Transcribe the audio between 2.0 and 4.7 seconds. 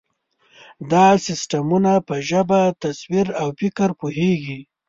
په ژبه، تصویر، او فکر پوهېږي.